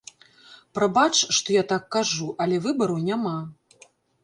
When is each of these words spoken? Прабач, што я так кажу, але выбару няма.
Прабач, 0.77 1.19
што 1.37 1.47
я 1.57 1.63
так 1.73 1.83
кажу, 1.97 2.27
але 2.47 2.55
выбару 2.67 2.99
няма. 3.13 3.39